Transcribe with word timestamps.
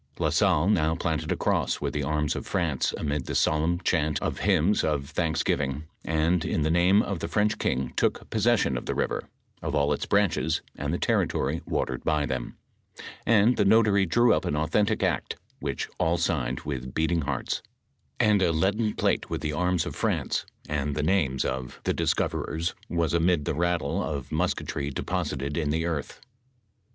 La 0.17 0.31
Salle 0.31 0.67
now 0.67 0.95
planted 0.95 1.31
a 1.31 1.35
cross 1.35 1.79
with 1.79 1.93
the 1.93 2.01
arms 2.01 2.35
of 2.35 2.47
France 2.47 2.91
amid 2.97 3.27
the 3.27 3.35
solemn 3.35 3.79
chant 3.81 4.19
of 4.19 4.39
hymns 4.39 4.83
of 4.83 5.11
thanksgiving, 5.11 5.83
and 6.03 6.43
in 6.43 6.63
the 6.63 6.71
name 6.71 7.03
of 7.03 7.19
the 7.19 7.27
French 7.27 7.59
king 7.59 7.93
took 7.95 8.27
possession 8.31 8.77
of 8.77 8.87
the 8.87 8.95
river, 8.95 9.29
of 9.61 9.75
all 9.75 9.93
its 9.93 10.07
branches, 10.07 10.63
and 10.75 10.91
the 10.91 10.97
territory 10.97 11.61
watered 11.67 12.03
by 12.03 12.25
them; 12.25 12.57
and 13.27 13.57
the 13.57 13.63
notary 13.63 14.07
drew 14.07 14.33
up 14.33 14.43
an 14.43 14.55
authentic 14.55 15.03
act, 15.03 15.35
which 15.59 15.87
all 15.99 16.17
signed 16.17 16.61
with 16.61 16.95
beating 16.95 17.21
hearts, 17.21 17.61
and 18.19 18.41
a 18.41 18.51
leaden 18.51 18.95
plate 18.95 19.29
with 19.29 19.41
the 19.41 19.53
arms 19.53 19.85
of 19.85 19.95
France, 19.95 20.47
and 20.67 20.95
the 20.95 21.03
names 21.03 21.45
of 21.45 21.53
OF 21.53 21.53
THE 21.53 21.57
MISSISSIPPI 21.59 21.77
BIVEB. 21.77 21.77
XXXIX 21.77 21.83
the 21.83 21.93
discoverers 21.93 22.75
was 22.89 23.13
aihid 23.13 23.45
the 23.45 23.53
rattle 23.53 24.03
of 24.03 24.31
musketry 24.31 24.89
deposited 24.89 25.55
in 25.55 25.69
the 25.69 25.85
earth. 25.85 26.19